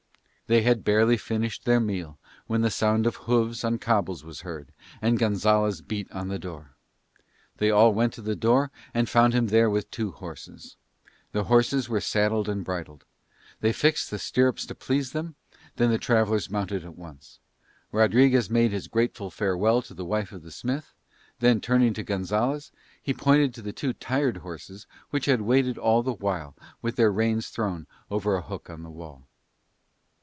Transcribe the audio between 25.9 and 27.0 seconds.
the while with